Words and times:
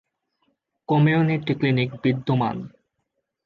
Community 0.89 1.53
clinic 1.59 1.89
বিদ্যমান। 2.03 2.57